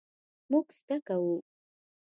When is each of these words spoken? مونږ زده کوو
مونږ 0.49 0.67
زده 0.77 0.95
کوو 1.07 1.35